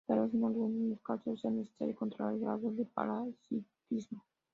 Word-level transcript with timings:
Tal 0.07 0.19
vez 0.19 0.33
en 0.33 0.43
algunos 0.45 0.99
casos 1.03 1.39
sea 1.41 1.51
necesario 1.51 1.95
controlar 1.95 2.33
el 2.33 2.39
grado 2.41 2.71
de 2.71 2.85
parasitismo. 2.85 4.25